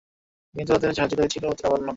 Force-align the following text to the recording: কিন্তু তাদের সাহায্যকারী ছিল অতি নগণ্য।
কিন্তু 0.55 0.71
তাদের 0.73 0.95
সাহায্যকারী 0.97 1.29
ছিল 1.33 1.43
অতি 1.45 1.63
নগণ্য। 1.65 1.89